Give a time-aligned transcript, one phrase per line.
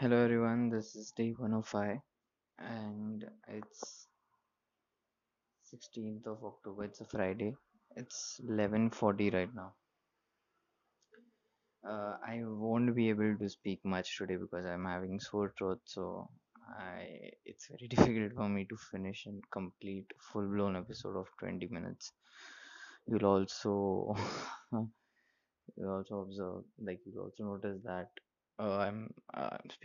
[0.00, 1.98] Hello everyone, this is day 105
[2.60, 4.06] and it's
[5.72, 6.84] 16th of October.
[6.84, 7.56] It's a Friday.
[7.96, 9.72] It's 11:40 right now.
[11.84, 16.30] Uh, I won't be able to speak much today because I'm having sore throat, so
[16.78, 22.12] I it's very difficult for me to finish and complete full-blown episode of 20 minutes.
[23.08, 24.14] You'll also
[24.72, 28.10] you'll also observe like you'll also notice that
[28.58, 28.78] uh,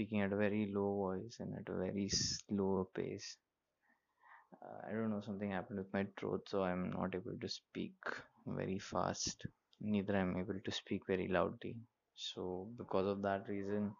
[0.03, 3.37] speaking at a very low voice and at a very slow pace.
[4.61, 7.95] Uh, I don't know, something happened with my throat, so I'm not able to speak
[8.45, 9.45] very fast.
[9.79, 11.75] Neither I'm able to speak very loudly.
[12.15, 13.93] So, because of that reason,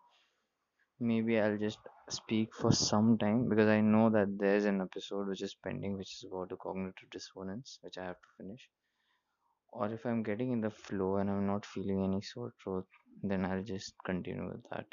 [1.00, 5.42] maybe I'll just speak for some time because I know that there's an episode which
[5.42, 8.68] is pending, which is about the cognitive dissonance, which I have to finish.
[9.72, 12.88] Or if I'm getting in the flow and I'm not feeling any sore throat,
[13.24, 14.86] then I'll just continue with that.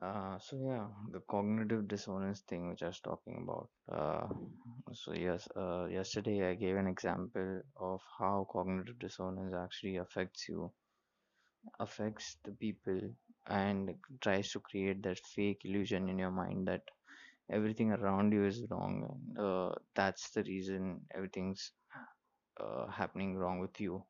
[0.00, 3.68] Uh, so yeah, the cognitive dissonance thing which I was talking about.
[3.90, 4.28] Uh,
[4.92, 10.72] so yes, uh, yesterday I gave an example of how cognitive dissonance actually affects you,
[11.78, 13.00] affects the people,
[13.46, 16.82] and tries to create that fake illusion in your mind that
[17.50, 21.72] everything around you is wrong, and uh, that's the reason everything's
[22.60, 24.04] uh, happening wrong with you.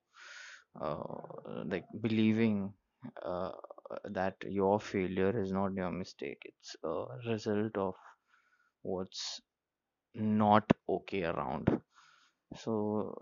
[1.67, 2.73] Like believing
[4.05, 6.43] that your failure is not your mistake.
[6.45, 7.95] It's a result of
[8.83, 9.41] what's
[10.15, 11.69] not okay around.
[12.57, 12.75] So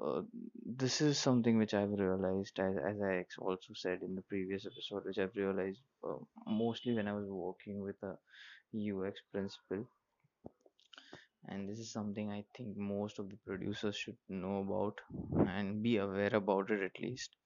[0.08, 0.22] uh,
[0.66, 5.04] this is something which i've realized as, as i also said in the previous episode
[5.06, 8.16] which i've realized uh, mostly when i was working with a
[8.74, 9.86] ux principal.
[11.46, 15.00] And this is something i think most of the producers should know about
[15.46, 17.36] and be aware about it at least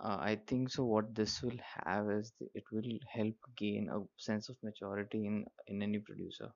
[0.00, 0.84] Uh, I think so.
[0.84, 5.82] What this will have is it will help gain a sense of maturity in in
[5.82, 6.52] any producer.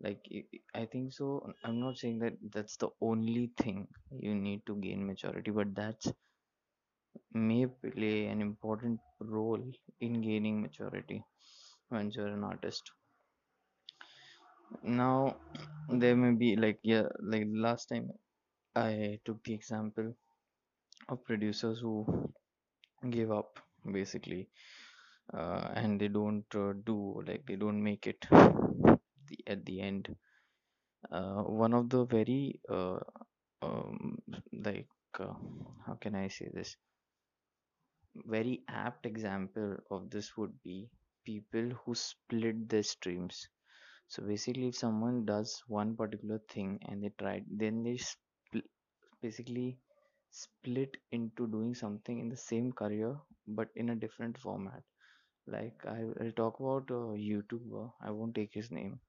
[0.00, 0.44] Like I
[0.82, 1.30] I think so.
[1.64, 6.12] I'm not saying that that's the only thing you need to gain maturity, but that's
[7.32, 9.64] may play an important role
[9.98, 11.24] in gaining maturity
[11.88, 12.92] when you're an artist.
[14.82, 15.36] Now
[15.88, 18.10] there may be like yeah, like last time
[18.76, 20.14] I took the example
[21.08, 22.06] of producers who
[23.10, 23.58] give up
[23.92, 24.48] basically.
[25.32, 30.14] Uh, and they don't uh, do like they don't make it the, at the end.
[31.10, 32.98] Uh, one of the very uh,
[33.62, 34.18] um,
[34.52, 34.88] like
[35.20, 35.34] uh,
[35.86, 36.76] how can i say this?
[38.26, 40.90] Very apt example of this would be
[41.24, 43.48] people who split their streams.
[44.08, 48.66] So basically if someone does one particular thing and they try then they spl-
[49.22, 49.78] basically
[50.30, 53.16] split into doing something in the same career
[53.46, 54.82] but in a different format.
[55.46, 57.92] Like I, i'll talk about a youtuber.
[58.02, 59.00] I won't take his name.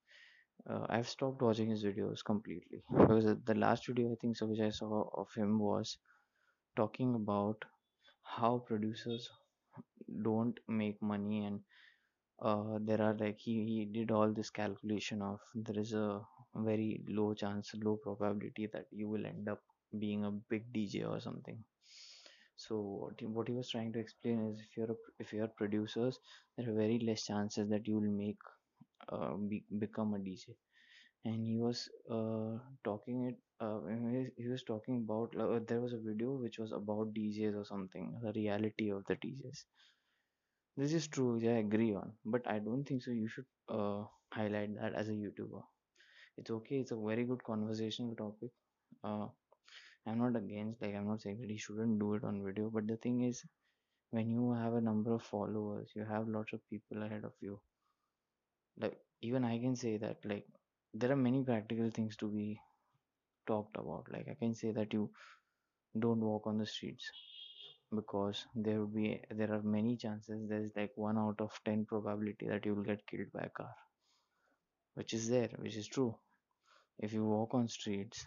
[0.70, 2.84] Uh, I've stopped watching his videos completely.
[2.98, 5.98] Because the the last video I think so which I saw of him was
[6.76, 7.66] talking about
[8.24, 9.30] how producers
[10.24, 11.62] don't make money and
[12.42, 16.22] uh, there are like he, he did all this calculation of there is a
[16.56, 19.62] very low chance low probability that you will end up
[19.98, 21.64] being a big DJ or something.
[22.56, 25.48] So what he, what he was trying to explain is if you're a, if you're
[25.48, 26.20] producers
[26.58, 28.38] there are very less chances that you will make
[29.10, 30.56] uh, be, become a DJ
[31.26, 33.80] and he was uh, talking it uh,
[34.38, 38.20] he, was talking about uh, there was a video which was about DJs or something
[38.24, 39.66] the reality of the DJs
[40.78, 44.04] this is true which I agree on but I don't think so you should uh,
[44.34, 45.62] highlight that as a YouTuber.
[46.38, 48.52] It's okay it's a very good conversational topic
[49.04, 49.28] uh,
[50.08, 52.88] I'm not against like I'm not saying that he shouldn't do it on video but
[52.88, 53.44] the thing is
[54.12, 57.60] when you have a number of followers you have lots of people ahead of you.
[58.80, 60.46] Like even I can say that like
[60.94, 62.60] there are many practical things to be
[63.48, 64.06] talked about.
[64.12, 65.10] Like i can say that you
[66.00, 67.10] don't walk on the streets
[67.96, 72.48] because there will be there are many chances there's like one out of 10 probability
[72.48, 73.74] that you will get killed by a car
[74.96, 76.16] which is there which is true.
[77.00, 78.26] If you walk on streets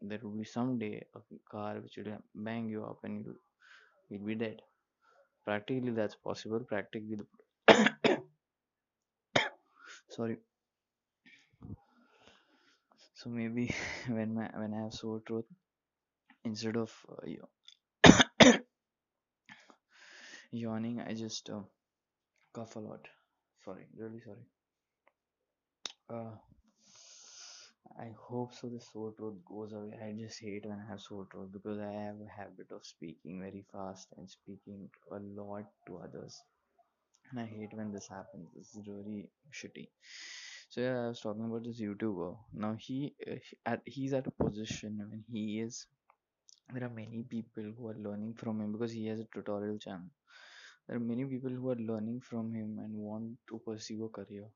[0.00, 1.20] there will be someday a
[1.50, 3.34] car which will bang you up and you'll,
[4.08, 4.62] you'll be dead.
[5.44, 6.60] Practically that's possible.
[6.60, 7.18] Practically
[10.08, 10.36] sorry.
[13.14, 13.74] So maybe
[14.08, 15.46] when my when i have sore throat
[16.44, 17.26] instead of uh,
[20.52, 21.60] yawning i just uh,
[22.52, 23.08] cough a lot.
[23.64, 24.46] Sorry really sorry.
[26.08, 26.36] Uh,
[28.06, 31.26] i hope so the sore throat goes away i just hate when i have sore
[31.32, 35.98] throat because i have a habit of speaking very fast and speaking a lot to
[35.98, 36.42] others
[37.30, 38.48] and I hate when this happens.
[38.54, 39.88] This is really shitty.
[40.68, 42.36] So yeah, I was talking about this YouTuber.
[42.54, 43.36] Now he, uh,
[43.66, 45.86] at he's at a position when he is.
[46.72, 50.10] There are many people who are learning from him because he has a tutorial channel.
[50.86, 54.46] There are many people who are learning from him and want to pursue a career.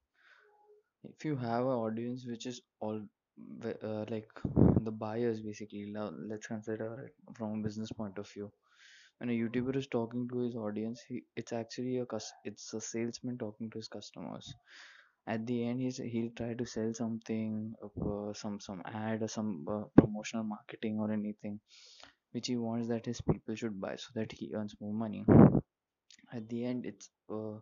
[1.03, 3.01] If you have an audience which is all
[3.83, 4.29] uh, like
[4.83, 8.51] the buyers basically, now let's consider it from a business point of view
[9.19, 12.07] when a YouTuber is talking to his audience, he, it's actually a
[12.45, 14.55] it's a salesman talking to his customers.
[15.27, 19.67] At the end, he's he'll try to sell something, uh, some some ad or some
[19.71, 21.61] uh, promotional marketing or anything,
[22.33, 25.25] which he wants that his people should buy so that he earns more money.
[26.33, 27.61] At the end, it's uh,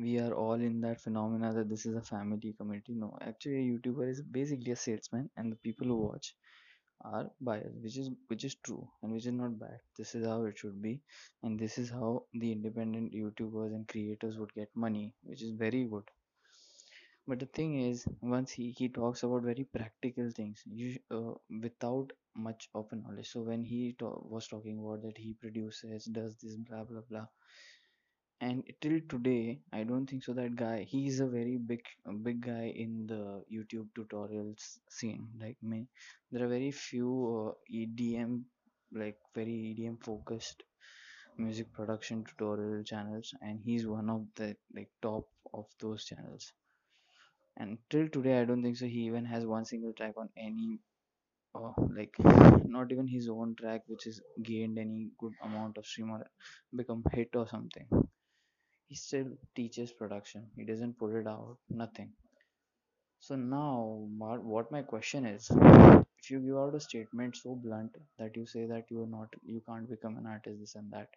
[0.00, 2.94] we are all in that phenomena that this is a family community.
[2.94, 6.34] No, actually, a YouTuber is basically a salesman, and the people who watch
[7.02, 9.80] are biased, which is which is true and which is not bad.
[9.98, 11.00] This is how it should be,
[11.42, 15.84] and this is how the independent YouTubers and creators would get money, which is very
[15.84, 16.10] good.
[17.26, 21.32] But the thing is, once he he talks about very practical things, you uh,
[21.62, 23.30] without much of a knowledge.
[23.30, 27.26] So when he ta- was talking about that he produces, does this, blah blah blah,
[28.46, 29.42] and till today
[29.78, 31.82] i don't think so that guy he is a very big
[32.12, 33.22] a big guy in the
[33.56, 34.64] youtube tutorials
[34.96, 35.28] scene.
[35.40, 35.80] Like me
[36.30, 38.42] there are very few uh, edm
[39.02, 40.64] like very edm focused
[41.38, 46.52] music production tutorial channels and he's one of the like top of those channels.
[47.56, 50.80] And till today i don't think so he even has one single track on any
[51.54, 52.14] uh, like
[52.76, 56.26] not even his own track which is gained any good amount of stream or
[56.74, 57.88] become hit or something
[58.90, 60.46] he still teaches production.
[60.56, 62.10] He doesn't put it out nothing.
[63.20, 68.36] So now what my question is if you give out a statement so blunt that
[68.36, 71.08] you say that you are not you can't become an artist this and that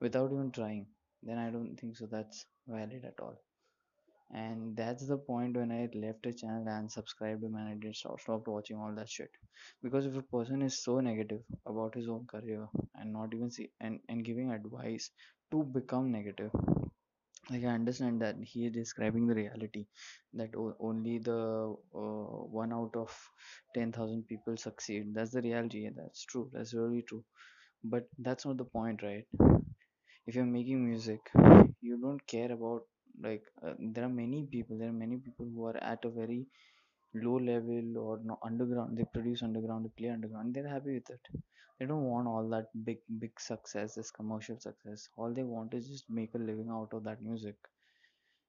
[0.00, 0.86] without even trying
[1.22, 3.36] then i don't think so that's valid at all.
[4.32, 7.96] And that's the point when i left a channel and subscribed him and i did
[7.96, 9.30] stop, stopped watching all that shit.
[9.82, 13.70] Because if a person is so negative about his own career and not even see
[13.80, 15.10] and, and giving advice
[15.50, 16.52] to become negative
[17.52, 19.82] like i understand that he is describing the reality
[20.40, 21.40] that o- only the
[22.02, 23.10] uh, one out of
[23.74, 25.12] 10000 people succeed.
[25.14, 25.84] That's the reality.
[25.86, 26.48] And that's true.
[26.52, 27.24] That's really true.
[27.84, 29.26] But that's not the point right?
[30.26, 31.20] If you're making music
[31.82, 32.84] you don't care about
[33.22, 36.46] like uh, there are many people there are many people who are at a very
[37.14, 41.20] low level or no underground they produce underground they play underground they're happy with it.
[41.78, 45.08] They don't want all that big big success this commercial success.
[45.16, 47.56] All they want is just make a living out of that music.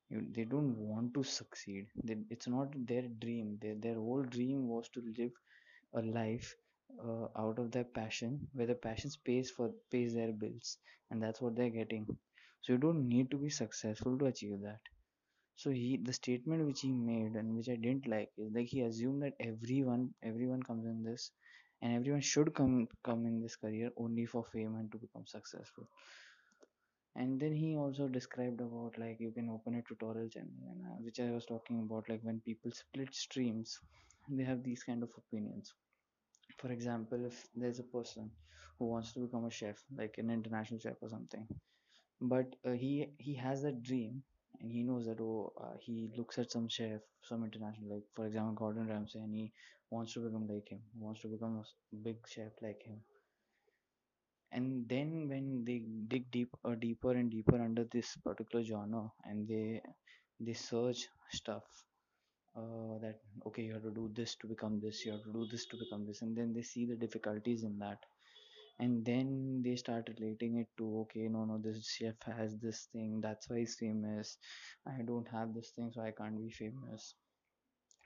[0.10, 1.88] You, they don't want to succeed.
[2.04, 3.58] They, it's not their dream.
[3.60, 5.32] Their, whole dream was to live
[5.94, 6.56] a life
[7.04, 10.78] uh, out of their passion where the passion pays for pays their bills
[11.12, 12.06] and that's what they're getting.
[12.62, 14.80] So you don't need to be successful to achieve that
[15.56, 18.82] so he the statement which he made and which i didn't like is like he
[18.82, 21.32] assumed that everyone everyone comes in this
[21.82, 25.88] and everyone should come come in this career only for fame and to become successful.
[27.16, 30.96] And then he also described about like you can open a tutorial channel and uh,
[31.06, 33.80] which i was talking about like when people split streams
[34.30, 35.74] they have these kind of opinions.
[36.58, 38.32] For example if there's a person
[38.80, 41.48] who wants to become a chef like an international chef or something
[42.22, 44.24] but uh, he he has that dream
[44.62, 48.26] and he knows that oh uh, he looks at some chef some international like for
[48.28, 49.52] example gordon ramsay and he
[49.90, 53.02] wants to become like him wants to become a big chef like him.
[54.54, 59.46] And then when they dig deep uh, deeper and deeper under this particular genre and
[59.46, 59.82] they
[60.40, 61.64] they search stuff
[62.56, 65.46] uh, that okay you have to do this to become this you have to do
[65.52, 68.00] this to become this and then they see the difficulties in that
[68.82, 73.22] and then they start relating it to okay no no this chef has this thing
[73.22, 74.38] that's why he's famous.
[74.86, 77.16] I don't have this thing so i can't be famous.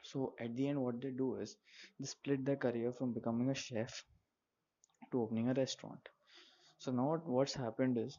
[0.03, 1.57] So at the end what they do is
[1.99, 4.05] they split their career from becoming a chef
[5.11, 6.09] to opening a restaurant.
[6.79, 8.17] So now what, what's happened is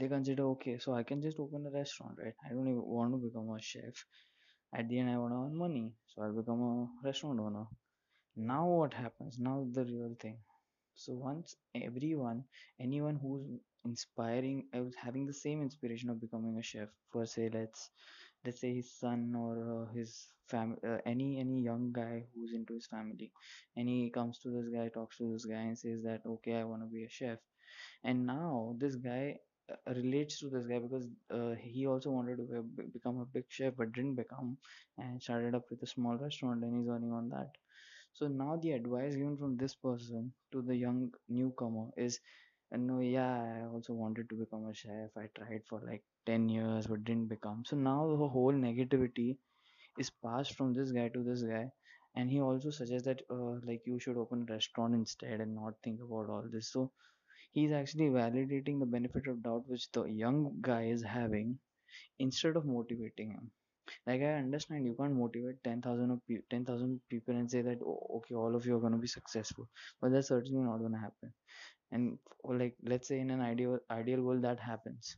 [0.00, 2.32] they consider okay so i can just open a restaurant right?
[2.44, 4.02] I don't even want to become a chef.
[4.74, 7.66] At the end i want to earn money so i'll become a restaurant owner.
[8.36, 9.38] Now what happens?
[9.38, 10.38] Now the real thing
[11.04, 11.56] so once
[11.88, 12.44] everyone
[12.80, 13.44] anyone who's
[13.84, 17.90] inspiring uh, having the same inspiration of becoming a chef for say let's
[18.44, 22.74] let's say his son or uh, his family uh, any any young guy who's into
[22.74, 23.30] his family
[23.76, 26.64] and he comes to this guy talks to this guy and says that okay i
[26.64, 27.38] want to be a chef.
[28.04, 29.38] And now this guy
[29.70, 33.44] uh, relates to this guy because uh, he also wanted to be become a big
[33.48, 34.56] chef but didn't become
[34.98, 37.50] and started up with a small restaurant and he's earning on that
[38.18, 42.20] so now the advice given from this person to the young newcomer is
[42.72, 45.10] no, yeah, I also wanted to become a chef.
[45.16, 47.64] I tried for like 10 years but didn't become.
[47.66, 49.36] So now the whole negativity
[49.98, 51.70] is passed from this guy to this guy.
[52.16, 55.74] And he also suggests that uh, like you should open a restaurant instead and not
[55.84, 56.72] think about all this.
[56.72, 56.90] So
[57.52, 61.58] he's actually validating the benefit of doubt which the young guy is having
[62.18, 63.50] instead of motivating him.
[64.06, 67.98] Like I understand you can't motivate 10,000 of pe- 10,000 people and say that "Oh,
[68.18, 69.68] okay all of you are going to be successful,
[70.00, 71.32] but that's certainly not going to happen.
[71.92, 75.16] And like let's say in an ideal ideal world that happens,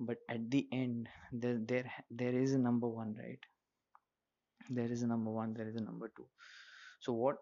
[0.00, 3.40] but at the end there there there is a number one, right?
[4.70, 6.26] There is a number one, there is a number two.
[7.00, 7.38] So what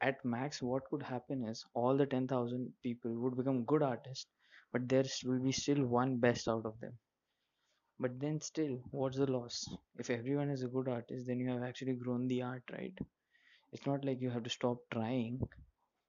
[0.00, 4.26] at max what could happen is all the 10,000 people would become good artists,
[4.72, 6.98] but there will be still one best out of them
[7.98, 9.68] But then still, what's the loss?
[9.98, 12.96] If everyone is a good artist, then you have actually grown the art, right?
[13.72, 15.40] It's not like you have to stop trying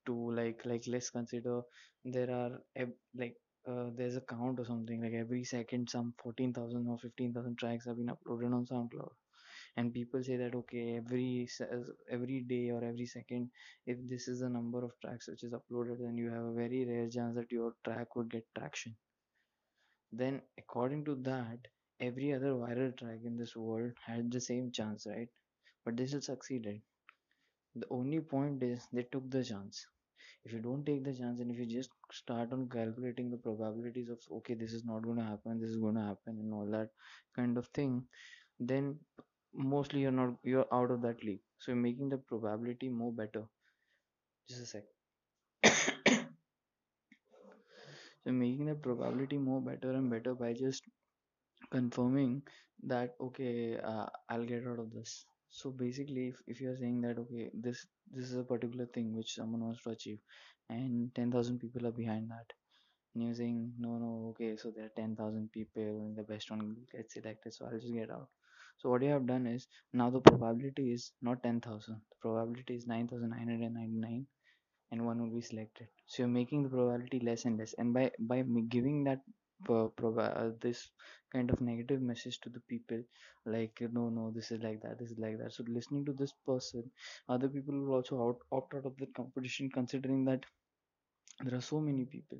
[0.08, 1.62] to like like let's consider
[2.06, 2.52] there are
[3.16, 3.36] like
[3.68, 7.98] uh, there's a count or something like every second some 14,000 or 15,000 tracks have
[7.98, 9.12] been uploaded on SoundCloud
[9.78, 11.48] and people say that okay every
[12.10, 13.50] every day or every second
[13.88, 16.86] if this is the number of tracks which is uploaded then you have a very
[16.86, 18.96] rare chance that your track would get traction
[20.12, 21.68] then according to that
[22.00, 25.30] every other viral track in this world had the same chance right?
[25.86, 26.82] But they still succeeded.
[27.76, 29.86] The only point is they took the chance.
[30.44, 34.10] If you don't take the chance and if you just start on calculating the probabilities
[34.10, 36.68] of okay this is not going to happen this is going to happen and all
[36.72, 36.90] that
[37.36, 38.04] kind of thing
[38.60, 39.00] then
[39.54, 41.42] mostly you're not you're out of that league.
[41.60, 43.44] So you're making the probability more better.
[44.48, 44.84] Just a sec.
[48.26, 50.82] So making the probability more better and better by just
[51.72, 52.42] confirming
[52.84, 55.26] that okay uh, i'll get out of this.
[55.50, 59.34] So basically if, if you're saying that okay this this is a particular thing which
[59.34, 60.20] someone wants to achieve
[60.70, 62.54] and 10000 people are behind that.
[63.14, 66.76] And you're saying no no okay so there are 10000 people and the best one
[66.92, 68.28] gets selected so i'll just get out.
[68.78, 72.86] So what you have done is now the probability is not 10000 the probability is
[72.88, 74.28] 9999
[74.92, 75.88] and one will be selected.
[76.06, 79.22] So you're making the probability less and less and by by giving that
[79.64, 80.90] proba- uh, this
[81.34, 83.02] kind of negative message to the people
[83.46, 85.54] like no no this is like that this is like that.
[85.54, 86.90] So listening to this person
[87.30, 90.46] other people will also out, opt out of the competition considering that
[91.46, 92.40] there are so many people.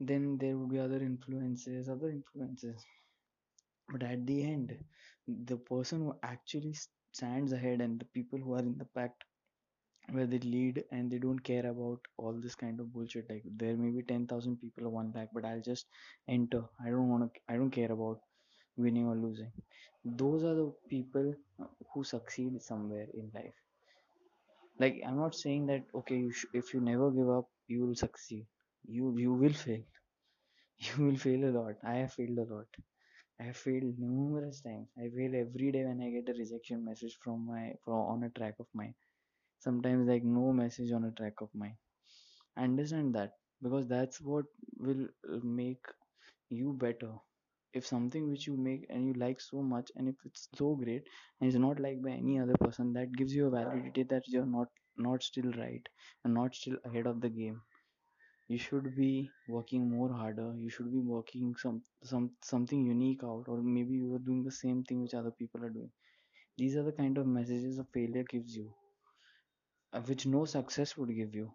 [0.00, 2.84] Then there will be other influences other influences.
[3.90, 4.82] But at the end
[5.26, 6.74] the person who actually
[7.12, 9.12] stands ahead and the people who are in the pack
[10.12, 13.28] where they lead and they don't care about all this kind of bullshit.
[13.30, 15.86] Like there may be 10000 people or 1 lakh but i'll just
[16.28, 16.62] enter.
[16.84, 18.20] I don't want to i don't care about
[18.76, 19.52] winning or losing.
[20.04, 21.34] Those are the people
[21.94, 23.54] who succeed somewhere in life.
[24.80, 27.94] Like i'm not saying that okay you sh- if you never give up you will
[27.94, 28.46] succeed.
[28.86, 29.82] You you will fail.
[30.86, 31.76] You will fail a lot.
[31.84, 32.68] I have failed a lot.
[33.40, 34.88] I have failed numerous times.
[34.98, 38.30] I fail every day when i get a rejection message from my from on a
[38.30, 38.94] track of mine
[39.58, 41.76] sometimes like no message on a track of mine
[42.56, 44.44] I understand that because that's what
[44.78, 45.84] will uh, make
[46.50, 47.12] you better.
[47.74, 51.04] If something which you make and you like so much, and if it's so great
[51.40, 54.46] and it's not liked by any other person, that gives you a validity that you're
[54.46, 55.88] not not still right
[56.24, 57.60] and not still ahead of the game.
[58.48, 60.54] You should be working more harder.
[60.56, 64.52] You should be working some some something unique out, or maybe you are doing the
[64.62, 65.90] same thing which other people are doing.
[66.58, 68.72] These are the kind of messages a failure gives you
[69.92, 71.50] uh, which no success would give you.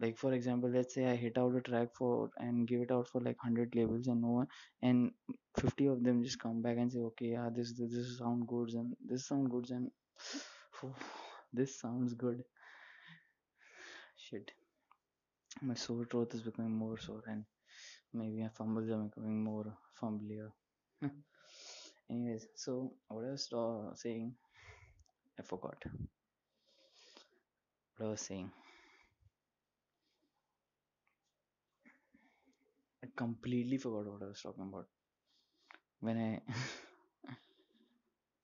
[0.00, 3.08] Like for example let's say i hit out a track for and give it out
[3.08, 4.48] for like 100 labels and no one
[4.82, 5.12] and
[5.60, 8.70] 50 of them just come back and say okay yeah this this, this sound good
[8.70, 9.90] and this sound good and
[11.52, 12.42] this sounds good.
[14.16, 14.50] Shit.
[15.62, 17.44] My sore throat is becoming more sore and
[18.12, 20.50] maybe my fumbles are becoming more fumblier.
[22.10, 24.34] Anyways so what i was uh, saying
[25.38, 25.82] i forgot
[28.16, 28.50] saying
[33.04, 34.88] i completely forgot what i was talking about.
[36.00, 36.40] When i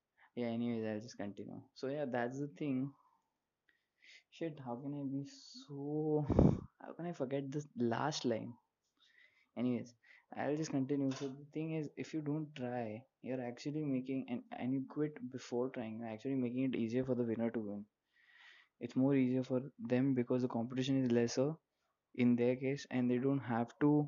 [0.37, 1.61] yeah anyways i'll just continue.
[1.75, 2.92] So yeah that's the thing.
[4.30, 6.26] Shit how can i be so
[6.80, 8.54] how can i forget this last line?
[9.57, 9.95] Anyways
[10.37, 11.12] i'll just continue.
[11.12, 15.30] So the thing is if you don't try you're actually making and, and you quit
[15.30, 17.85] before trying you're actually making it easier for the winner to win
[18.80, 21.52] it's more easier for them because the competition is lesser
[22.14, 24.06] in their case and they don't have to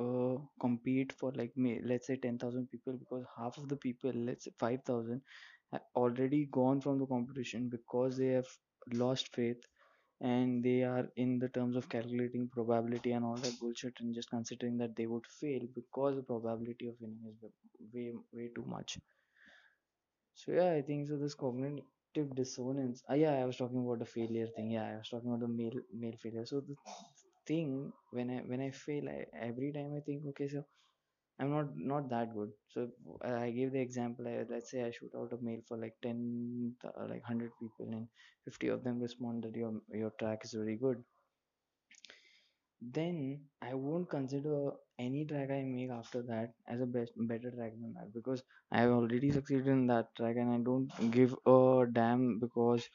[0.00, 4.44] uh, compete for like me let's say 10000 people because half of the people let's
[4.44, 5.20] say 5000
[5.72, 8.46] have already gone from the competition because they have
[8.92, 9.62] lost faith
[10.20, 14.30] and they are in the terms of calculating probability and all that bullshit and just
[14.30, 17.50] considering that they would fail because the probability of winning is
[17.94, 18.98] way way too much.
[20.40, 21.84] So yeah i think so this cognitive
[22.24, 23.02] dissonance.
[23.10, 24.70] Uh, yeah i was talking about the failure thing.
[24.70, 26.46] Yeah i was talking about the male male failure.
[26.46, 26.76] So the
[27.46, 30.64] thing when i when i fail I, every time i think okay so
[31.40, 32.52] i'm not not that good.
[32.68, 32.88] So
[33.24, 36.74] i gave the example I, let's say i shoot out a mail for like 10
[36.84, 38.08] uh, like 100 people and
[38.44, 41.04] 50 of them respond that your your track is very good
[42.80, 47.72] then I won't consider any track I make after that as a best better track
[47.80, 48.42] than that because
[48.72, 52.88] I have already succeeded in that track and I don't give a damn because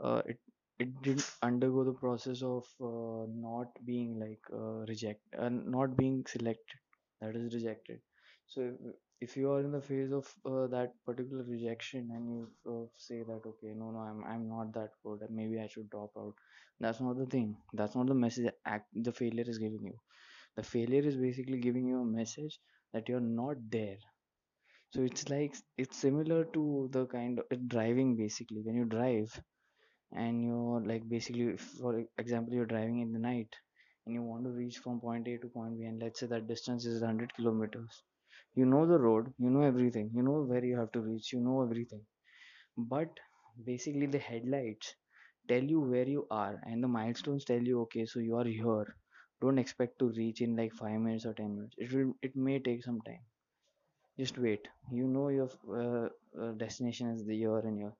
[0.00, 0.38] uh, it
[0.78, 6.24] it didn't undergo the process of uh, not being like uh, reject uh, not being
[6.26, 6.78] selected.
[7.20, 8.00] That is rejected
[8.46, 8.72] so
[9.20, 13.22] if, you are in the phase of uh, that particular rejection and you uh, say
[13.22, 16.34] that okay no no I'm I'm not that good maybe I should drop out
[16.80, 17.56] that's not the thing.
[17.72, 19.98] That's not the message act the failure is giving you.
[20.56, 22.60] The failure is basically giving you a message
[22.92, 23.96] that you're not there.
[24.90, 28.62] So it's like it's similar to the kind of driving basically.
[28.62, 29.40] When you drive
[30.12, 33.54] and you're like basically for example you're driving in the night
[34.04, 36.46] and you want to reach from point a to point b and let's say that
[36.48, 38.02] distance is 100 kilometers
[38.56, 41.40] you know the road you know everything you know where you have to reach you
[41.40, 42.02] know everything.
[42.78, 43.10] But
[43.64, 44.94] basically the headlights
[45.48, 48.96] tell you where you are and the milestones tell you okay so you are here.
[49.42, 51.74] Don't expect to reach in like 5 minutes or 10 minutes.
[51.78, 53.24] It will it may take some time.
[54.18, 54.68] Just wait.
[54.92, 55.48] You know your
[55.82, 56.08] uh,
[56.38, 57.94] uh, destination is the year and year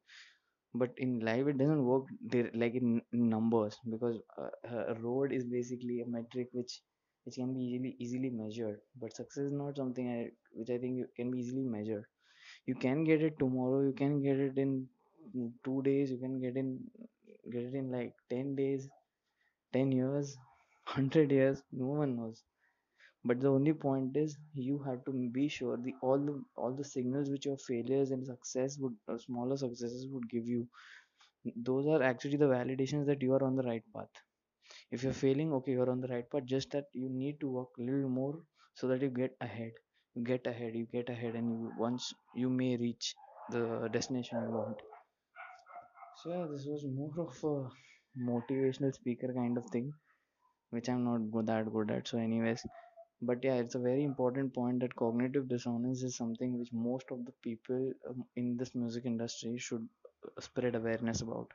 [0.75, 2.07] but in life it doesn't work
[2.55, 4.51] like in, numbers because uh,
[4.89, 6.81] a road is basically a metric which
[7.27, 8.81] which can be easily easily measured.
[9.01, 12.07] But success is not something I, which i think you can be easily measured.
[12.67, 14.89] You can get it tomorrow you can get it in
[15.65, 16.69] two days you can get in
[17.53, 18.89] get it in like 10 days
[19.73, 20.37] 10 years
[20.87, 22.43] 100 years no one knows.
[23.25, 26.85] But the only point is you have to be sure the all the all the
[26.93, 30.69] signals which your failures and success would uh, smaller successes would give you
[31.57, 34.26] those are actually the validations that you are on the right path
[34.91, 36.45] if you're failing okay you're on the right path.
[36.45, 38.41] Just that you need to work a little more
[38.75, 39.73] so that you get ahead.
[40.15, 43.15] You get ahead you get ahead and you once you may reach
[43.51, 44.77] the destination you want.
[46.21, 47.71] So yeah this was more of a
[48.31, 49.87] motivational speaker kind of thing
[50.77, 52.09] which i'm not go- that good at.
[52.09, 52.65] So anyways
[53.23, 57.25] but yeah it's a very important point that cognitive dissonance is something which most of
[57.27, 59.89] the people um, in this music industry should
[60.27, 61.51] uh, spread awareness about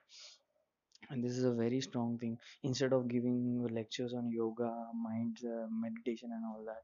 [1.12, 2.40] and this is a very strong thing.
[2.64, 4.72] Instead of giving lectures on yoga
[5.10, 6.84] mind uh, meditation and all that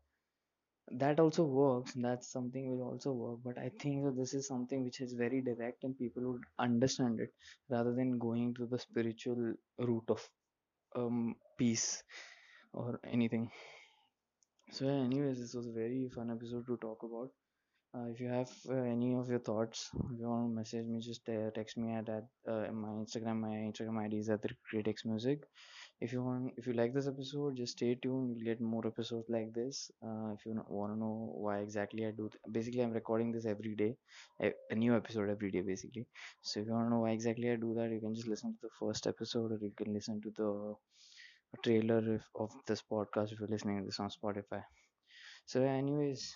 [0.92, 1.94] that also works.
[1.96, 3.40] That's something will also work.
[3.44, 7.20] But i think that this is something which is very direct and people would understand
[7.20, 7.34] it
[7.70, 10.30] rather than going to the spiritual route of
[10.96, 12.04] um peace
[12.74, 13.52] or anything.
[14.72, 17.32] So yeah, anyways this was a very fun episode to talk about
[17.98, 21.00] uh, if you have uh, any of your thoughts if you want to message me
[21.08, 24.42] just uh, text me at, at uh, my instagram my instagram id is at
[25.06, 25.40] music.
[26.02, 29.28] If you want if you like this episode just stay tuned you'll get more episodes
[29.30, 29.92] like this.
[30.06, 33.46] Uh, if you want to know why exactly i do th- basically i'm recording this
[33.46, 33.96] every day
[34.42, 36.06] a, a new episode every day basically.
[36.42, 38.52] So if you want to know why exactly i do that you can just listen
[38.54, 40.50] to the first episode or you can listen to the
[41.64, 44.62] trailer if, of this podcast if you're listening to this on spotify.
[45.46, 46.36] So anyways